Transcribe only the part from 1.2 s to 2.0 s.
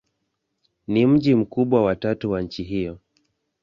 mkubwa wa